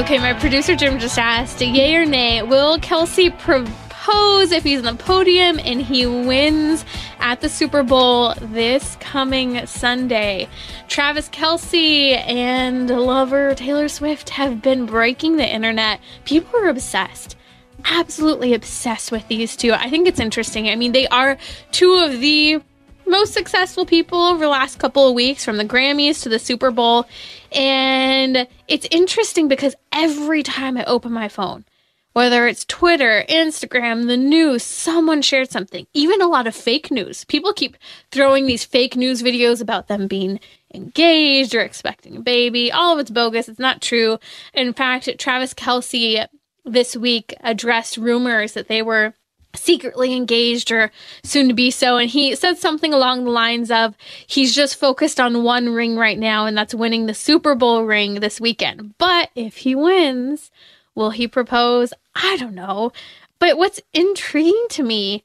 Okay, 0.00 0.18
my 0.18 0.32
producer 0.32 0.74
Jim 0.74 0.98
just 0.98 1.18
asked, 1.18 1.60
yay 1.60 1.94
or 1.94 2.06
nay, 2.06 2.42
will 2.42 2.78
Kelce 2.78 3.38
propose 3.38 4.50
if 4.50 4.64
he's 4.64 4.78
on 4.78 4.96
the 4.96 5.04
podium 5.04 5.60
and 5.62 5.82
he 5.82 6.06
wins 6.06 6.86
at 7.18 7.42
the 7.42 7.50
Super 7.50 7.82
Bowl 7.82 8.32
this 8.40 8.96
coming 8.98 9.66
Sunday? 9.66 10.48
Travis 10.88 11.28
Kelce 11.28 12.16
and 12.26 12.88
lover 12.88 13.54
Taylor 13.54 13.88
Swift 13.88 14.30
have 14.30 14.62
been 14.62 14.86
breaking 14.86 15.36
the 15.36 15.46
internet. 15.46 16.00
People 16.24 16.58
are 16.58 16.70
obsessed. 16.70 17.36
Absolutely 17.84 18.54
obsessed 18.54 19.12
with 19.12 19.28
these 19.28 19.54
two. 19.54 19.74
I 19.74 19.90
think 19.90 20.08
it's 20.08 20.18
interesting. 20.18 20.70
I 20.70 20.76
mean, 20.76 20.92
they 20.92 21.08
are 21.08 21.36
two 21.72 21.92
of 21.92 22.20
the 22.20 22.62
most 23.10 23.34
successful 23.34 23.84
people 23.84 24.20
over 24.20 24.40
the 24.40 24.48
last 24.48 24.78
couple 24.78 25.08
of 25.08 25.14
weeks 25.14 25.44
from 25.44 25.56
the 25.56 25.64
Grammys 25.64 26.22
to 26.22 26.28
the 26.28 26.38
Super 26.38 26.70
Bowl. 26.70 27.06
And 27.52 28.46
it's 28.68 28.86
interesting 28.90 29.48
because 29.48 29.74
every 29.92 30.42
time 30.42 30.78
I 30.78 30.84
open 30.84 31.12
my 31.12 31.28
phone, 31.28 31.64
whether 32.12 32.46
it's 32.46 32.64
Twitter, 32.64 33.24
Instagram, 33.28 34.06
the 34.06 34.16
news, 34.16 34.64
someone 34.64 35.22
shared 35.22 35.50
something, 35.50 35.86
even 35.94 36.20
a 36.20 36.26
lot 36.26 36.46
of 36.46 36.54
fake 36.54 36.90
news. 36.90 37.24
People 37.24 37.52
keep 37.52 37.76
throwing 38.10 38.46
these 38.46 38.64
fake 38.64 38.96
news 38.96 39.22
videos 39.22 39.60
about 39.60 39.88
them 39.88 40.06
being 40.06 40.40
engaged 40.74 41.54
or 41.54 41.60
expecting 41.60 42.16
a 42.16 42.20
baby. 42.20 42.72
All 42.72 42.94
of 42.94 42.98
it's 42.98 43.10
bogus. 43.10 43.48
It's 43.48 43.60
not 43.60 43.80
true. 43.80 44.18
In 44.54 44.72
fact, 44.72 45.08
Travis 45.18 45.54
Kelce 45.54 46.26
this 46.64 46.96
week 46.96 47.34
addressed 47.40 47.96
rumors 47.96 48.52
that 48.52 48.68
they 48.68 48.82
were 48.82 49.14
secretly 49.54 50.14
engaged 50.14 50.70
or 50.70 50.90
soon 51.24 51.48
to 51.48 51.54
be 51.54 51.70
so. 51.70 51.96
And 51.96 52.08
he 52.08 52.34
said 52.34 52.58
something 52.58 52.92
along 52.92 53.24
the 53.24 53.30
lines 53.30 53.70
of 53.70 53.96
he's 54.26 54.54
just 54.54 54.76
focused 54.76 55.20
on 55.20 55.42
one 55.42 55.70
ring 55.70 55.96
right 55.96 56.18
now, 56.18 56.46
and 56.46 56.56
that's 56.56 56.74
winning 56.74 57.06
the 57.06 57.14
Super 57.14 57.54
Bowl 57.54 57.84
ring 57.84 58.20
this 58.20 58.40
weekend. 58.40 58.94
But 58.98 59.30
if 59.34 59.58
he 59.58 59.74
wins, 59.74 60.50
will 60.94 61.10
he 61.10 61.26
propose? 61.26 61.92
I 62.14 62.36
don't 62.36 62.54
know. 62.54 62.92
But 63.38 63.56
what's 63.58 63.80
intriguing 63.92 64.66
to 64.70 64.82
me 64.82 65.24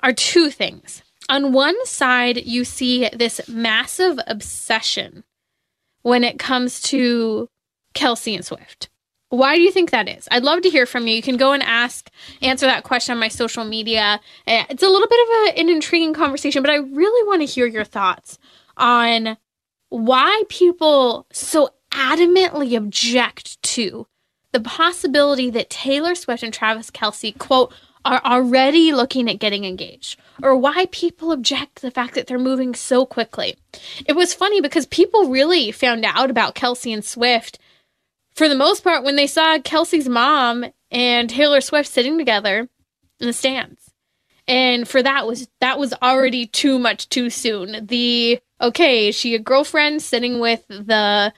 are 0.00 0.12
two 0.12 0.50
things. 0.50 1.02
On 1.28 1.52
one 1.52 1.84
side, 1.84 2.46
you 2.46 2.64
see 2.64 3.08
this 3.12 3.40
massive 3.48 4.18
obsession 4.26 5.24
when 6.02 6.22
it 6.22 6.38
comes 6.38 6.80
to 6.82 7.48
Kelce 7.94 8.36
and 8.36 8.44
Swift. 8.44 8.88
Why 9.28 9.56
do 9.56 9.62
you 9.62 9.72
think 9.72 9.90
that 9.90 10.08
is? 10.08 10.28
I'd 10.30 10.44
love 10.44 10.62
to 10.62 10.70
hear 10.70 10.86
from 10.86 11.06
you. 11.06 11.16
You 11.16 11.22
can 11.22 11.36
go 11.36 11.52
and 11.52 11.62
ask, 11.62 12.10
answer 12.42 12.66
that 12.66 12.84
question 12.84 13.12
on 13.12 13.18
my 13.18 13.28
social 13.28 13.64
media. 13.64 14.20
Eh, 14.46 14.64
it's 14.70 14.82
a 14.82 14.88
little 14.88 15.08
bit 15.08 15.20
of 15.20 15.28
a, 15.28 15.60
an 15.60 15.68
intriguing 15.68 16.14
conversation, 16.14 16.62
but 16.62 16.70
I 16.70 16.76
really 16.76 17.26
want 17.26 17.40
to 17.40 17.46
hear 17.46 17.66
your 17.66 17.84
thoughts 17.84 18.38
on 18.76 19.36
why 19.88 20.42
people 20.48 21.26
so 21.32 21.70
adamantly 21.90 22.76
object 22.76 23.60
to 23.62 24.06
the 24.52 24.60
possibility 24.60 25.50
that 25.50 25.70
Taylor 25.70 26.14
Swift 26.14 26.42
and 26.42 26.52
Travis 26.52 26.90
Kelce, 26.90 27.36
quote, 27.36 27.72
are 28.04 28.22
already 28.24 28.92
looking 28.92 29.28
at 29.28 29.40
getting 29.40 29.64
engaged, 29.64 30.18
or 30.40 30.56
why 30.56 30.86
people 30.92 31.32
object 31.32 31.76
to 31.76 31.82
the 31.82 31.90
fact 31.90 32.14
that 32.14 32.28
they're 32.28 32.38
moving 32.38 32.72
so 32.74 33.04
quickly. 33.04 33.56
It 34.06 34.14
was 34.14 34.32
funny 34.32 34.60
because 34.60 34.86
people 34.86 35.28
really 35.28 35.72
found 35.72 36.04
out 36.04 36.30
about 36.30 36.54
Kelce 36.54 36.94
and 36.94 37.04
Swift 37.04 37.58
for 38.36 38.48
the 38.48 38.54
most 38.54 38.84
part, 38.84 39.02
when 39.02 39.16
they 39.16 39.26
saw 39.26 39.58
Kelce's 39.58 40.08
mom 40.08 40.66
and 40.90 41.28
Taylor 41.28 41.60
Swift 41.60 41.90
sitting 41.90 42.18
together 42.18 42.68
in 43.18 43.26
the 43.26 43.32
stands. 43.32 43.90
And 44.46 44.86
for 44.86 45.02
that 45.02 45.26
was 45.26 45.48
that 45.60 45.78
was 45.78 45.92
already 46.02 46.46
too 46.46 46.78
much 46.78 47.08
too 47.08 47.30
soon. 47.30 47.86
The 47.86 48.38
okay, 48.60 49.10
she 49.10 49.34
a 49.34 49.40
girlfriend 49.40 50.02
sitting 50.02 50.38
with 50.38 50.64
the 50.68 51.32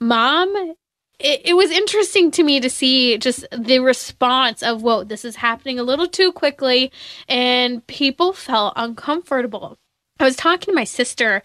mom. 0.00 0.74
It, 1.18 1.42
it 1.46 1.54
was 1.54 1.70
interesting 1.70 2.30
to 2.32 2.42
me 2.42 2.60
to 2.60 2.70
see 2.70 3.18
just 3.18 3.46
the 3.50 3.80
response 3.80 4.62
of 4.62 4.82
whoa, 4.82 5.04
this 5.04 5.24
is 5.24 5.36
happening 5.36 5.78
a 5.78 5.82
little 5.82 6.06
too 6.06 6.32
quickly, 6.32 6.92
and 7.28 7.86
people 7.86 8.32
felt 8.32 8.72
uncomfortable. 8.76 9.78
I 10.18 10.24
was 10.24 10.36
talking 10.36 10.72
to 10.72 10.76
my 10.76 10.84
sister 10.84 11.42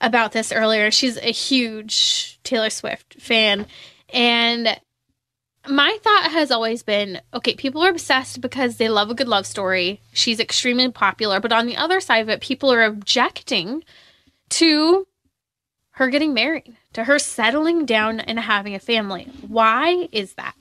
about 0.00 0.32
this 0.32 0.50
earlier. 0.50 0.90
She's 0.90 1.18
a 1.18 1.32
huge 1.32 2.38
Taylor 2.42 2.70
Swift 2.70 3.20
fan, 3.20 3.66
and 4.14 4.80
my 5.68 5.98
thought 6.02 6.30
has 6.30 6.50
always 6.50 6.82
been 6.82 7.20
okay, 7.34 7.54
people 7.54 7.82
are 7.82 7.90
obsessed 7.90 8.40
because 8.40 8.76
they 8.76 8.88
love 8.88 9.10
a 9.10 9.14
good 9.14 9.28
love 9.28 9.46
story. 9.46 10.00
She's 10.12 10.40
extremely 10.40 10.90
popular. 10.90 11.40
But 11.40 11.52
on 11.52 11.66
the 11.66 11.76
other 11.76 12.00
side 12.00 12.20
of 12.20 12.28
it, 12.28 12.40
people 12.40 12.72
are 12.72 12.84
objecting 12.84 13.82
to 14.50 15.06
her 15.92 16.08
getting 16.08 16.34
married, 16.34 16.76
to 16.92 17.04
her 17.04 17.18
settling 17.18 17.86
down 17.86 18.20
and 18.20 18.38
having 18.38 18.74
a 18.74 18.80
family. 18.80 19.28
Why 19.46 20.08
is 20.12 20.34
that? 20.34 20.54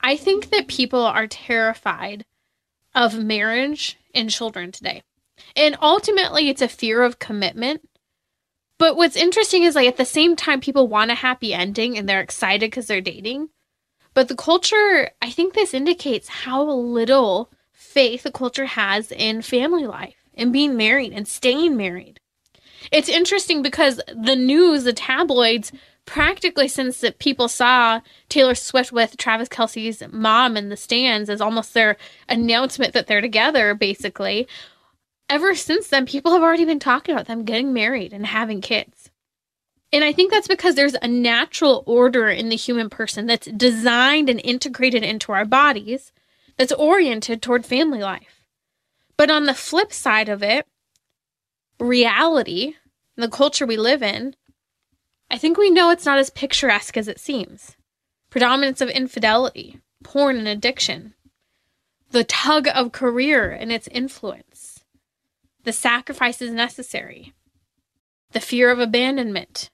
I 0.00 0.16
think 0.16 0.50
that 0.50 0.68
people 0.68 1.04
are 1.04 1.26
terrified 1.26 2.24
of 2.94 3.18
marriage 3.18 3.96
and 4.14 4.30
children 4.30 4.70
today. 4.70 5.02
And 5.56 5.76
ultimately, 5.80 6.48
it's 6.48 6.62
a 6.62 6.68
fear 6.68 7.02
of 7.02 7.18
commitment 7.18 7.88
but 8.78 8.96
what's 8.96 9.16
interesting 9.16 9.62
is 9.62 9.74
like 9.74 9.88
at 9.88 9.96
the 9.96 10.04
same 10.04 10.36
time, 10.36 10.60
people 10.60 10.88
want 10.88 11.10
a 11.10 11.14
happy 11.14 11.54
ending 11.54 11.96
and 11.96 12.08
they're 12.08 12.20
excited 12.20 12.70
because 12.70 12.86
they're 12.86 13.00
dating. 13.00 13.50
But 14.14 14.28
the 14.28 14.36
culture, 14.36 15.10
I 15.20 15.30
think 15.30 15.54
this 15.54 15.74
indicates 15.74 16.28
how 16.28 16.64
little 16.64 17.50
faith 17.72 18.22
the 18.22 18.32
culture 18.32 18.66
has 18.66 19.12
in 19.12 19.42
family 19.42 19.86
life 19.86 20.16
and 20.34 20.52
being 20.52 20.76
married 20.76 21.12
and 21.12 21.26
staying 21.26 21.76
married. 21.76 22.20
It's 22.92 23.08
interesting 23.08 23.62
because 23.62 24.00
the 24.08 24.36
news, 24.36 24.84
the 24.84 24.92
tabloids, 24.92 25.72
practically 26.06 26.68
since 26.68 27.00
that 27.00 27.18
people 27.18 27.48
saw 27.48 28.00
Taylor 28.28 28.54
Swift 28.54 28.92
with 28.92 29.16
Travis 29.16 29.48
Kelce's 29.48 30.02
mom 30.12 30.56
in 30.56 30.68
the 30.68 30.76
stands 30.76 31.30
as 31.30 31.40
almost 31.40 31.74
their 31.74 31.96
announcement 32.28 32.92
that 32.92 33.06
they're 33.06 33.20
together, 33.20 33.74
basically, 33.74 34.46
ever 35.28 35.54
since 35.54 35.88
then, 35.88 36.06
people 36.06 36.32
have 36.32 36.42
already 36.42 36.64
been 36.64 36.78
talking 36.78 37.14
about 37.14 37.26
them 37.26 37.44
getting 37.44 37.72
married 37.72 38.12
and 38.12 38.26
having 38.26 38.60
kids. 38.60 39.10
And 39.92 40.02
I 40.02 40.12
think 40.12 40.32
that's 40.32 40.48
because 40.48 40.74
there's 40.74 40.96
a 41.00 41.08
natural 41.08 41.84
order 41.86 42.28
in 42.28 42.48
the 42.48 42.56
human 42.56 42.90
person 42.90 43.26
that's 43.26 43.46
designed 43.46 44.28
and 44.28 44.40
integrated 44.42 45.04
into 45.04 45.32
our 45.32 45.44
bodies 45.44 46.12
that's 46.56 46.72
oriented 46.72 47.40
toward 47.40 47.64
family 47.64 48.00
life. 48.00 48.44
But 49.16 49.30
on 49.30 49.44
the 49.44 49.54
flip 49.54 49.92
side 49.92 50.28
of 50.28 50.42
it, 50.42 50.66
reality, 51.78 52.74
the 53.16 53.28
culture 53.28 53.66
we 53.66 53.76
live 53.76 54.02
in, 54.02 54.34
I 55.30 55.38
think 55.38 55.56
we 55.56 55.70
know 55.70 55.90
it's 55.90 56.06
not 56.06 56.18
as 56.18 56.30
picturesque 56.30 56.96
as 56.96 57.08
it 57.08 57.20
seems. 57.20 57.76
Predominance 58.30 58.80
of 58.80 58.88
infidelity, 58.88 59.78
porn 60.02 60.36
and 60.36 60.48
addiction, 60.48 61.14
the 62.10 62.24
tug 62.24 62.68
of 62.72 62.92
career 62.92 63.50
and 63.50 63.72
its 63.72 63.88
influence 63.88 64.53
the 65.64 65.72
sacrifices 65.72 66.50
necessary, 66.52 67.32
the 68.32 68.40
fear 68.40 68.70
of 68.70 68.78
abandonment, 68.78 69.70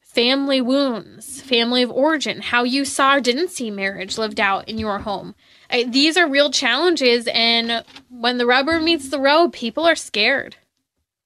family 0.00 0.60
wounds, 0.60 1.42
family 1.42 1.82
of 1.82 1.90
origin, 1.90 2.40
how 2.40 2.62
you 2.62 2.84
saw 2.84 3.16
or 3.16 3.20
didn't 3.20 3.50
see 3.50 3.70
marriage 3.70 4.16
lived 4.16 4.38
out 4.38 4.68
in 4.68 4.78
your 4.78 5.00
home. 5.00 5.34
I, 5.68 5.82
these 5.84 6.16
are 6.16 6.28
real 6.28 6.50
challenges, 6.50 7.28
and 7.32 7.84
when 8.08 8.38
the 8.38 8.46
rubber 8.46 8.78
meets 8.78 9.08
the 9.08 9.18
road, 9.18 9.52
people 9.52 9.84
are 9.84 9.96
scared. 9.96 10.56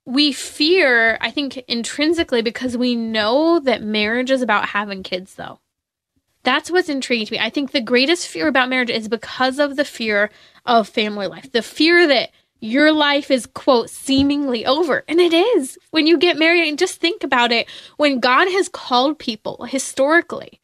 We 0.07 0.33
fear, 0.33 1.19
I 1.21 1.31
think, 1.31 1.59
intrinsically 1.69 2.41
because 2.41 2.78
we 2.78 2.97
know 2.97 3.61
that 3.61 3.83
marriage 3.83 4.31
is 4.31 4.41
about 4.41 4.71
having 4.71 5.03
kids, 5.03 5.34
though. 5.34 5.61
That's 6.45 6.71
what's 6.71 6.89
intriguing 6.89 7.27
to 7.27 7.33
me. 7.33 7.39
I 7.41 7.51
think 7.51 7.73
the 7.73 7.83
greatest 7.83 8.27
fear 8.27 8.49
about 8.49 8.71
marriage 8.71 8.89
is 8.89 9.07
because 9.07 9.59
of 9.59 9.77
the 9.77 9.84
fear 9.84 10.31
of 10.65 10.89
family 10.89 11.27
life, 11.27 11.53
the 11.53 11.61
fear 11.61 12.07
that 12.07 12.31
your 12.61 12.93
life 12.93 13.31
is 13.31 13.47
quote 13.47 13.91
seemingly 13.91 14.67
over. 14.67 15.05
And 15.09 15.21
it 15.21 15.33
is. 15.33 15.79
When 15.91 16.07
you 16.07 16.19
get 16.19 16.39
married 16.39 16.69
and 16.69 16.79
just 16.79 17.01
think 17.01 17.23
about 17.23 17.53
it 17.53 17.69
when 17.97 18.21
god 18.21 18.49
has 18.49 18.69
called 18.69 19.19
people 19.19 19.65
historically 19.65 20.61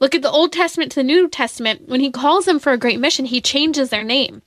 look 0.00 0.14
at 0.14 0.22
the 0.22 0.30
old 0.30 0.52
testament 0.52 0.92
to 0.92 1.00
the 1.00 1.04
new 1.04 1.28
testament. 1.28 1.88
When 1.88 2.00
he 2.00 2.10
calls 2.10 2.44
them 2.44 2.58
for 2.58 2.72
a 2.72 2.78
great 2.78 3.00
mission 3.00 3.24
he 3.24 3.40
changes 3.40 3.90
their 3.90 4.04
name. 4.04 4.42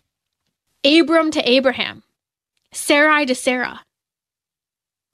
Abram 0.86 1.32
to 1.32 1.50
abraham 1.50 2.04
sarai 2.72 3.26
to 3.26 3.36
sarah 3.36 3.82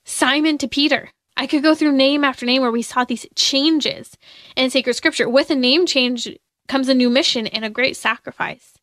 simon 0.06 0.58
to 0.58 0.68
peter. 0.68 1.10
I 1.36 1.48
could 1.48 1.64
go 1.64 1.74
through 1.74 1.94
name 1.94 2.26
after 2.26 2.46
name 2.46 2.62
where 2.62 2.72
we 2.72 2.82
saw 2.82 3.06
these 3.06 3.26
changes 3.34 4.18
in 4.58 4.70
sacred 4.70 4.96
scripture. 4.96 5.30
With 5.30 5.50
a 5.50 5.56
name 5.56 5.86
change 5.86 6.28
comes 6.68 6.90
a 6.90 6.94
new 6.94 7.10
mission 7.10 7.48
and 7.48 7.64
a 7.64 7.70
great 7.70 7.96
sacrifice 7.96 8.79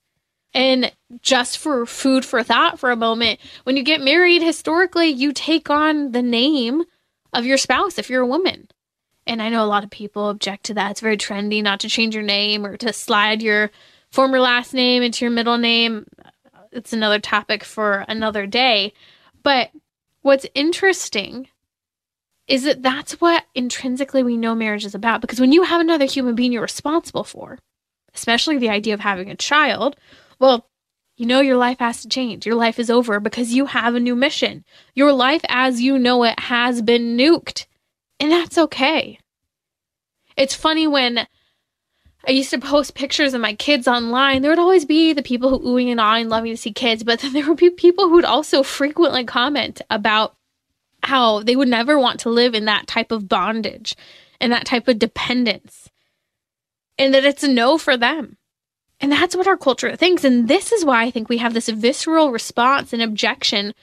and 0.56 0.90
just 1.20 1.58
for 1.58 1.84
food 1.84 2.24
for 2.24 2.42
thought 2.42 2.80
for 2.80 2.90
a 2.90 2.96
moment, 2.96 3.40
when 3.64 3.76
you 3.76 3.82
get 3.82 4.00
married, 4.00 4.42
historically, 4.42 5.08
you 5.08 5.34
take 5.34 5.68
on 5.68 6.12
the 6.12 6.22
name 6.22 6.84
of 7.34 7.44
your 7.44 7.58
spouse 7.58 7.98
if 7.98 8.08
you're 8.08 8.22
a 8.22 8.26
woman. 8.26 8.66
And 9.26 9.42
I 9.42 9.50
know 9.50 9.62
a 9.62 9.68
lot 9.68 9.84
of 9.84 9.90
people 9.90 10.30
object 10.30 10.64
to 10.64 10.74
that. 10.74 10.92
It's 10.92 11.00
very 11.02 11.18
trendy 11.18 11.62
not 11.62 11.80
to 11.80 11.90
change 11.90 12.14
your 12.14 12.24
name 12.24 12.64
or 12.64 12.78
to 12.78 12.90
slide 12.94 13.42
your 13.42 13.70
former 14.10 14.40
last 14.40 14.72
name 14.72 15.02
into 15.02 15.26
your 15.26 15.32
middle 15.32 15.58
name. 15.58 16.06
It's 16.72 16.94
another 16.94 17.18
topic 17.18 17.62
for 17.62 18.06
another 18.08 18.46
day. 18.46 18.94
But 19.42 19.72
what's 20.22 20.46
interesting 20.54 21.48
is 22.48 22.62
that 22.62 22.80
that's 22.80 23.20
what 23.20 23.44
intrinsically 23.54 24.22
we 24.22 24.38
know 24.38 24.54
marriage 24.54 24.86
is 24.86 24.94
about. 24.94 25.20
Because 25.20 25.38
when 25.38 25.52
you 25.52 25.64
have 25.64 25.82
another 25.82 26.06
human 26.06 26.34
being 26.34 26.50
you're 26.50 26.62
responsible 26.62 27.24
for, 27.24 27.58
especially 28.14 28.56
the 28.56 28.70
idea 28.70 28.94
of 28.94 29.00
having 29.00 29.30
a 29.30 29.36
child, 29.36 29.96
well, 30.38 30.68
you 31.16 31.26
know 31.26 31.40
your 31.40 31.56
life 31.56 31.78
has 31.78 32.02
to 32.02 32.08
change. 32.08 32.44
Your 32.44 32.56
life 32.56 32.78
is 32.78 32.90
over 32.90 33.20
because 33.20 33.54
you 33.54 33.66
have 33.66 33.94
a 33.94 34.00
new 34.00 34.14
mission. 34.14 34.64
Your 34.94 35.12
life 35.12 35.42
as 35.48 35.80
you 35.80 35.98
know 35.98 36.24
it 36.24 36.38
has 36.40 36.82
been 36.82 37.16
nuked. 37.16 37.66
And 38.20 38.30
that's 38.30 38.58
okay. 38.58 39.18
It's 40.36 40.54
funny 40.54 40.86
when 40.86 41.26
I 42.28 42.32
used 42.32 42.50
to 42.50 42.58
post 42.58 42.94
pictures 42.94 43.34
of 43.34 43.40
my 43.40 43.54
kids 43.54 43.86
online. 43.86 44.42
There 44.42 44.50
would 44.50 44.58
always 44.58 44.84
be 44.84 45.12
the 45.12 45.22
people 45.22 45.48
who 45.48 45.60
oohing 45.60 45.90
and 45.90 46.00
ahhing, 46.00 46.28
loving 46.28 46.52
to 46.52 46.56
see 46.56 46.72
kids, 46.72 47.04
but 47.04 47.20
then 47.20 47.32
there 47.34 47.46
would 47.46 47.58
be 47.58 47.70
people 47.70 48.08
who 48.08 48.16
would 48.16 48.24
also 48.24 48.62
frequently 48.62 49.24
comment 49.24 49.80
about 49.90 50.34
how 51.02 51.42
they 51.42 51.54
would 51.54 51.68
never 51.68 51.98
want 51.98 52.20
to 52.20 52.30
live 52.30 52.54
in 52.54 52.64
that 52.64 52.86
type 52.86 53.12
of 53.12 53.28
bondage 53.28 53.94
and 54.40 54.52
that 54.52 54.66
type 54.66 54.88
of 54.88 54.98
dependence, 54.98 55.88
and 56.98 57.14
that 57.14 57.24
it's 57.24 57.44
a 57.44 57.48
no 57.48 57.78
for 57.78 57.96
them. 57.96 58.36
And 59.00 59.12
that's 59.12 59.36
what 59.36 59.46
our 59.46 59.56
culture 59.56 59.94
thinks. 59.94 60.24
And 60.24 60.48
this 60.48 60.72
is 60.72 60.84
why 60.84 61.04
I 61.04 61.10
think 61.10 61.28
we 61.28 61.38
have 61.38 61.54
this 61.54 61.68
visceral 61.68 62.32
response 62.32 62.92
and 62.92 63.02
objection 63.02 63.74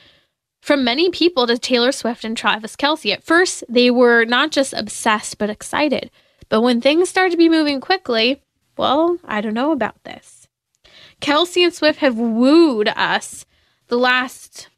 from 0.62 0.84
many 0.84 1.10
people 1.10 1.46
to 1.46 1.58
Taylor 1.58 1.92
Swift 1.92 2.24
and 2.24 2.36
Travis 2.36 2.76
Kelce. 2.76 3.14
At 3.14 3.24
first, 3.24 3.64
they 3.70 3.92
were 3.92 4.26
not 4.26 4.52
just 4.52 4.74
obsessed, 4.74 5.38
but 5.38 5.50
excited. 5.50 6.10
But 6.50 6.62
when 6.62 6.82
things 6.82 7.10
started 7.10 7.32
to 7.32 7.38
be 7.38 7.50
moving 7.50 7.82
quickly, 7.82 8.42
well, 8.78 9.18
I 9.26 9.42
don't 9.42 9.54
know 9.54 9.72
about 9.72 10.04
this. 10.04 10.48
Kelce 11.22 11.64
and 11.64 11.74
Swift 11.74 12.00
have 12.00 12.18
wooed 12.18 12.88
us 12.90 13.46
the 13.88 13.98
last 13.98 14.70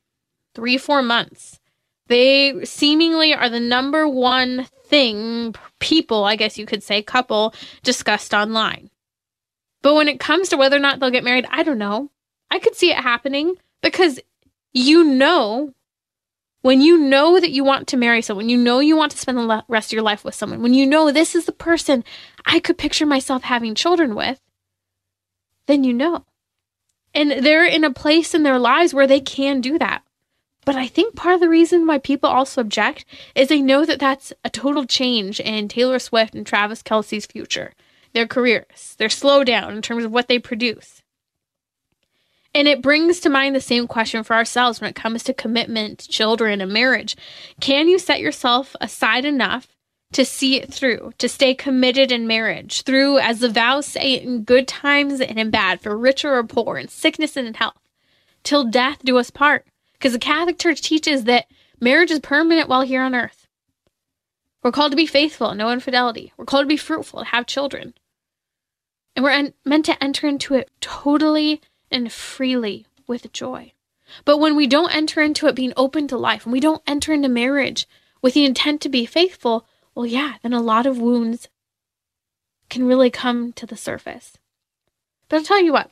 three, 0.54 0.78
four 0.78 1.02
months. 1.02 1.60
They 2.08 2.66
seemingly 2.66 3.34
are 3.34 3.50
the 3.50 3.60
number 3.60 4.08
one 4.08 4.68
thing 4.86 5.56
people, 5.80 6.24
I 6.24 6.36
guess 6.36 6.58
you 6.58 6.66
could 6.66 6.84
say, 6.84 7.02
couple 7.02 7.54
discussed 7.84 8.34
online. 8.34 8.90
But 9.86 9.94
when 9.94 10.08
it 10.08 10.20
comes 10.20 10.50
to 10.50 10.58
whether 10.58 10.76
or 10.76 10.80
not 10.80 11.00
they'll 11.00 11.12
get 11.12 11.24
married, 11.24 11.46
I 11.52 11.62
don't 11.62 11.78
know. 11.78 12.10
I 12.50 12.58
could 12.58 12.74
see 12.74 12.90
it 12.90 12.98
happening 12.98 13.54
because 13.84 14.20
you 14.74 15.04
know 15.04 15.76
when 16.64 16.82
you 16.82 16.98
know 16.98 17.40
that 17.40 17.52
you 17.52 17.64
want 17.64 17.88
to 17.90 17.96
marry 17.96 18.24
someone, 18.24 18.50
you 18.50 18.58
know 18.58 18.80
you 18.80 18.98
want 18.98 19.12
to 19.12 19.18
spend 19.20 19.38
the 19.38 19.64
rest 19.68 19.90
of 19.90 19.94
your 19.94 20.02
life 20.02 20.26
with 20.26 20.34
someone, 20.34 20.64
when 20.64 20.74
you 20.74 20.88
know 20.88 21.12
this 21.12 21.36
is 21.36 21.46
the 21.46 21.52
person 21.52 22.04
I 22.48 22.60
could 22.60 22.80
picture 22.80 23.06
myself 23.06 23.44
having 23.44 23.76
children 23.76 24.16
with, 24.16 24.42
then 25.68 25.84
you 25.84 25.94
know. 25.94 26.26
And 27.14 27.46
they're 27.46 27.64
in 27.64 27.84
a 27.84 27.94
place 27.94 28.34
in 28.34 28.42
their 28.42 28.58
lives 28.58 28.92
where 28.92 29.06
they 29.06 29.20
can 29.20 29.62
do 29.62 29.78
that. 29.78 30.02
But 30.66 30.76
I 30.76 30.88
think 30.88 31.16
part 31.16 31.36
of 31.36 31.42
the 31.42 31.48
reason 31.48 31.86
why 31.86 32.00
people 32.00 32.32
also 32.32 32.60
object 32.60 33.06
is 33.36 33.50
they 33.50 33.62
know 33.62 33.86
that 33.86 34.00
that's 34.00 34.34
a 34.44 34.50
total 34.50 34.88
change 34.88 35.40
in 35.40 35.68
Taylor 35.68 36.00
Swift 36.00 36.34
and 36.34 36.44
Travis 36.44 36.82
Kelce's 36.82 37.28
future, 37.28 37.74
their 38.16 38.26
careers, 38.26 38.96
their 38.98 39.10
slowdown 39.10 39.76
in 39.76 39.82
terms 39.82 40.06
of 40.06 40.12
what 40.12 40.28
they 40.28 40.40
produce. 40.40 41.04
And 42.54 42.68
it 42.68 42.82
brings 42.82 43.20
to 43.20 43.30
mind 43.30 43.54
the 43.54 43.62
same 43.62 43.86
question 43.86 44.24
for 44.24 44.34
ourselves 44.34 44.80
when 44.80 44.90
it 44.90 44.96
comes 44.96 45.24
to 45.24 45.34
commitment, 45.34 46.08
children, 46.08 46.62
and 46.62 46.72
marriage. 46.72 47.18
Can 47.60 47.90
you 47.90 48.00
set 48.00 48.22
yourself 48.22 48.74
aside 48.80 49.26
enough 49.26 49.68
to 50.14 50.24
see 50.24 50.56
it 50.56 50.74
through, 50.74 51.12
to 51.18 51.28
stay 51.28 51.54
committed 51.54 52.10
in 52.14 52.26
marriage, 52.26 52.84
through, 52.84 53.20
as 53.20 53.40
the 53.40 53.50
vows 53.50 53.86
say, 53.86 54.14
in 54.14 54.44
good 54.44 54.66
times 54.66 55.20
and 55.20 55.38
in 55.38 55.50
bad, 55.50 55.82
for 55.82 55.98
richer 55.98 56.34
or 56.34 56.44
poor, 56.46 56.78
in 56.78 56.88
sickness 56.88 57.36
and 57.36 57.46
in 57.46 57.56
health, 57.56 57.82
till 58.44 58.64
death 58.64 59.00
do 59.04 59.18
us 59.18 59.30
part? 59.30 59.68
Because 59.92 60.14
the 60.14 60.20
Catholic 60.20 60.58
Church 60.58 60.82
teaches 60.82 61.26
that 61.26 61.48
marriage 61.82 62.12
is 62.12 62.22
permanent 62.22 62.70
while 62.70 62.84
here 62.84 63.02
on 63.02 63.14
earth. 63.14 63.48
We're 64.64 64.72
called 64.72 64.94
to 64.94 64.98
be 64.98 65.06
faithful, 65.06 65.54
no 65.54 65.70
infidelity. 65.70 66.32
We're 66.38 66.46
called 66.46 66.64
to 66.64 66.70
be 66.70 66.78
fruitful, 66.78 67.20
to 67.20 67.26
have 67.26 67.46
children. 67.46 67.94
And 69.16 69.24
we're 69.24 69.32
en- 69.32 69.54
meant 69.64 69.86
to 69.86 70.04
enter 70.04 70.28
into 70.28 70.54
it 70.56 70.70
totally 70.82 71.62
and 71.90 72.12
freely 72.12 72.86
with 73.08 73.32
joy. 73.32 73.74
But 74.24 74.38
when 74.38 74.56
we 74.56 74.68
don't 74.68 74.94
enter 74.94 75.22
into 75.22 75.48
it 75.48 75.56
being 75.56 75.74
open 75.76 76.08
to 76.10 76.18
life, 76.18 76.46
and 76.46 76.54
we 76.54 76.60
don't 76.60 76.84
enter 76.86 77.14
into 77.14 77.30
marriage 77.30 77.88
with 78.22 78.34
the 78.34 78.46
intent 78.46 78.82
to 78.82 78.90
be 78.90 79.06
faithful, 79.06 79.66
well, 79.94 80.06
yeah, 80.06 80.36
then 80.42 80.54
a 80.54 80.62
lot 80.62 80.86
of 80.86 81.00
wounds 81.00 81.48
can 82.70 82.86
really 82.86 83.10
come 83.10 83.54
to 83.54 83.66
the 83.66 83.78
surface. 83.78 84.38
But 85.30 85.38
I'll 85.38 85.44
tell 85.44 85.62
you 85.62 85.74
what, 85.74 85.92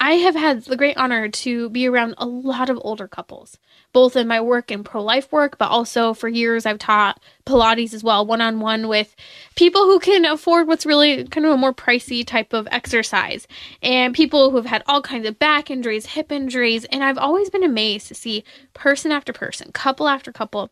I 0.00 0.12
have 0.12 0.36
had 0.36 0.62
the 0.62 0.76
great 0.76 0.96
honor 0.96 1.28
to 1.28 1.68
be 1.70 1.88
around 1.88 2.14
a 2.18 2.24
lot 2.24 2.70
of 2.70 2.78
older 2.82 3.08
couples, 3.08 3.58
both 3.92 4.14
in 4.14 4.28
my 4.28 4.40
work 4.40 4.70
in 4.70 4.84
pro 4.84 5.02
life 5.02 5.32
work, 5.32 5.58
but 5.58 5.70
also 5.70 6.14
for 6.14 6.28
years 6.28 6.64
I've 6.64 6.78
taught 6.78 7.20
Pilates 7.44 7.92
as 7.92 8.04
well, 8.04 8.24
one 8.24 8.40
on 8.40 8.60
one 8.60 8.86
with 8.86 9.16
people 9.56 9.86
who 9.86 9.98
can 9.98 10.24
afford 10.24 10.68
what's 10.68 10.86
really 10.86 11.24
kind 11.24 11.44
of 11.44 11.52
a 11.52 11.56
more 11.56 11.74
pricey 11.74 12.24
type 12.24 12.52
of 12.52 12.68
exercise, 12.70 13.48
and 13.82 14.14
people 14.14 14.52
who've 14.52 14.66
had 14.66 14.84
all 14.86 15.02
kinds 15.02 15.26
of 15.26 15.40
back 15.40 15.68
injuries, 15.68 16.06
hip 16.06 16.30
injuries. 16.30 16.84
And 16.84 17.02
I've 17.02 17.18
always 17.18 17.50
been 17.50 17.64
amazed 17.64 18.06
to 18.06 18.14
see 18.14 18.44
person 18.74 19.10
after 19.10 19.32
person, 19.32 19.72
couple 19.72 20.06
after 20.06 20.30
couple. 20.30 20.70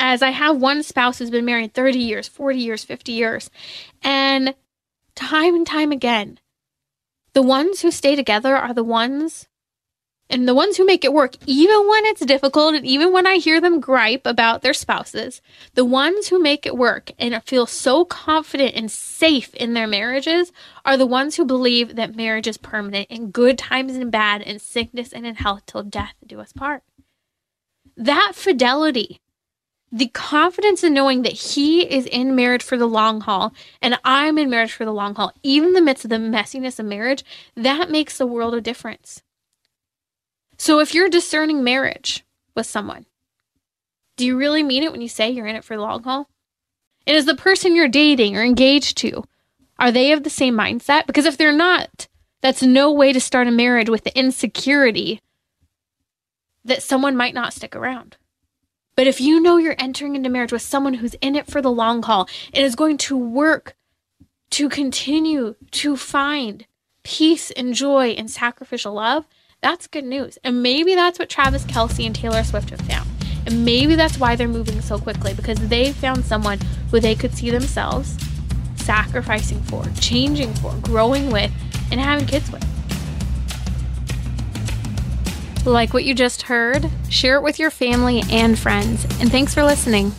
As 0.00 0.20
I 0.20 0.30
have 0.30 0.60
one 0.60 0.82
spouse 0.82 1.18
who's 1.18 1.30
been 1.30 1.44
married 1.44 1.74
30 1.74 2.00
years, 2.00 2.26
40 2.26 2.58
years, 2.58 2.84
50 2.84 3.12
years, 3.12 3.50
and 4.02 4.54
time 5.14 5.54
and 5.54 5.66
time 5.66 5.92
again, 5.92 6.40
the 7.38 7.42
ones 7.42 7.82
who 7.82 7.92
stay 7.92 8.16
together 8.16 8.56
are 8.56 8.74
the 8.74 8.82
ones 8.82 9.46
and 10.28 10.48
the 10.48 10.56
ones 10.56 10.76
who 10.76 10.84
make 10.84 11.04
it 11.04 11.12
work, 11.12 11.36
even 11.46 11.86
when 11.86 12.04
it's 12.06 12.26
difficult 12.26 12.74
and 12.74 12.84
even 12.84 13.12
when 13.12 13.28
I 13.28 13.36
hear 13.36 13.60
them 13.60 13.78
gripe 13.78 14.22
about 14.26 14.62
their 14.62 14.74
spouses, 14.74 15.40
the 15.74 15.84
ones 15.84 16.26
who 16.26 16.42
make 16.42 16.66
it 16.66 16.76
work 16.76 17.12
and 17.16 17.40
feel 17.44 17.64
so 17.64 18.04
confident 18.04 18.74
and 18.74 18.90
safe 18.90 19.54
in 19.54 19.74
their 19.74 19.86
marriages 19.86 20.50
are 20.84 20.96
the 20.96 21.06
ones 21.06 21.36
who 21.36 21.44
believe 21.44 21.94
that 21.94 22.16
marriage 22.16 22.48
is 22.48 22.58
permanent 22.58 23.06
in 23.08 23.30
good 23.30 23.56
times 23.56 23.94
and 23.94 24.10
bad, 24.10 24.42
in 24.42 24.58
sickness 24.58 25.12
and 25.12 25.24
in 25.24 25.36
health 25.36 25.62
till 25.64 25.84
death 25.84 26.14
do 26.26 26.40
us 26.40 26.52
part. 26.52 26.82
That 27.96 28.32
fidelity 28.34 29.20
the 29.90 30.08
confidence 30.08 30.84
in 30.84 30.92
knowing 30.92 31.22
that 31.22 31.32
he 31.32 31.82
is 31.82 32.06
in 32.06 32.36
marriage 32.36 32.62
for 32.62 32.76
the 32.76 32.86
long 32.86 33.20
haul 33.22 33.54
and 33.80 33.98
I'm 34.04 34.36
in 34.38 34.50
marriage 34.50 34.72
for 34.72 34.84
the 34.84 34.92
long 34.92 35.14
haul, 35.14 35.32
even 35.42 35.68
in 35.68 35.74
the 35.74 35.82
midst 35.82 36.04
of 36.04 36.10
the 36.10 36.16
messiness 36.16 36.78
of 36.78 36.86
marriage, 36.86 37.24
that 37.54 37.90
makes 37.90 38.20
a 38.20 38.26
world 38.26 38.54
of 38.54 38.62
difference. 38.62 39.22
So 40.58 40.80
if 40.80 40.94
you're 40.94 41.08
discerning 41.08 41.64
marriage 41.64 42.24
with 42.54 42.66
someone, 42.66 43.06
do 44.16 44.26
you 44.26 44.36
really 44.36 44.62
mean 44.62 44.82
it 44.82 44.92
when 44.92 45.00
you 45.00 45.08
say 45.08 45.30
you're 45.30 45.46
in 45.46 45.56
it 45.56 45.64
for 45.64 45.76
the 45.76 45.82
long 45.82 46.02
haul? 46.02 46.28
And 47.06 47.16
is 47.16 47.24
the 47.24 47.36
person 47.36 47.74
you're 47.74 47.88
dating 47.88 48.36
or 48.36 48.42
engaged 48.42 48.98
to, 48.98 49.24
are 49.78 49.92
they 49.92 50.12
of 50.12 50.24
the 50.24 50.30
same 50.30 50.54
mindset? 50.54 51.06
Because 51.06 51.24
if 51.24 51.38
they're 51.38 51.52
not, 51.52 52.08
that's 52.40 52.62
no 52.62 52.92
way 52.92 53.12
to 53.12 53.20
start 53.20 53.46
a 53.46 53.52
marriage 53.52 53.88
with 53.88 54.04
the 54.04 54.18
insecurity 54.18 55.20
that 56.64 56.82
someone 56.82 57.16
might 57.16 57.34
not 57.34 57.54
stick 57.54 57.74
around. 57.74 58.16
But 58.98 59.06
if 59.06 59.20
you 59.20 59.38
know 59.38 59.58
you're 59.58 59.76
entering 59.78 60.16
into 60.16 60.28
marriage 60.28 60.50
with 60.50 60.60
someone 60.60 60.94
who's 60.94 61.14
in 61.20 61.36
it 61.36 61.46
for 61.46 61.62
the 61.62 61.70
long 61.70 62.02
haul 62.02 62.28
and 62.52 62.64
is 62.64 62.74
going 62.74 62.98
to 62.98 63.16
work 63.16 63.76
to 64.50 64.68
continue 64.68 65.54
to 65.70 65.96
find 65.96 66.66
peace 67.04 67.52
and 67.52 67.74
joy 67.74 68.08
and 68.18 68.28
sacrificial 68.28 68.94
love, 68.94 69.24
that's 69.60 69.86
good 69.86 70.02
news. 70.02 70.36
And 70.42 70.64
maybe 70.64 70.96
that's 70.96 71.16
what 71.16 71.28
Travis 71.28 71.64
Kelce 71.66 72.06
and 72.06 72.12
Taylor 72.12 72.42
Swift 72.42 72.70
have 72.70 72.80
found. 72.80 73.08
And 73.46 73.64
maybe 73.64 73.94
that's 73.94 74.18
why 74.18 74.34
they're 74.34 74.48
moving 74.48 74.80
so 74.80 74.98
quickly 74.98 75.32
because 75.32 75.60
they 75.68 75.92
found 75.92 76.24
someone 76.24 76.58
who 76.90 76.98
they 76.98 77.14
could 77.14 77.32
see 77.32 77.50
themselves 77.50 78.16
sacrificing 78.74 79.62
for, 79.62 79.84
changing 80.00 80.52
for, 80.54 80.74
growing 80.82 81.30
with, 81.30 81.52
and 81.92 82.00
having 82.00 82.26
kids 82.26 82.50
with. 82.50 82.77
Like 85.68 85.92
what 85.92 86.04
you 86.04 86.14
just 86.14 86.42
heard? 86.42 86.90
Share 87.10 87.36
it 87.36 87.42
with 87.42 87.58
your 87.58 87.70
family 87.70 88.22
and 88.30 88.58
friends. 88.58 89.04
And 89.20 89.30
thanks 89.30 89.52
for 89.52 89.62
listening. 89.62 90.12